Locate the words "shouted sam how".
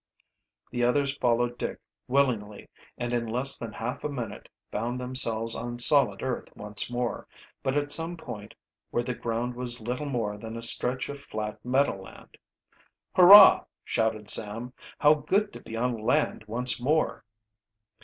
13.85-15.13